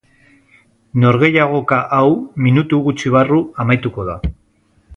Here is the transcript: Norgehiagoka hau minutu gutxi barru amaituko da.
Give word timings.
Norgehiagoka 1.03 1.79
hau 1.97 2.09
minutu 2.47 2.81
gutxi 2.89 3.13
barru 3.17 3.41
amaituko 3.65 4.09
da. 4.13 4.17